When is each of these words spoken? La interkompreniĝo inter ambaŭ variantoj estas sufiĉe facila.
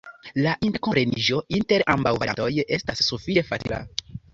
La 0.45 0.53
interkompreniĝo 0.67 1.43
inter 1.59 1.87
ambaŭ 1.97 2.17
variantoj 2.25 2.51
estas 2.79 3.09
sufiĉe 3.13 3.51
facila. 3.53 3.87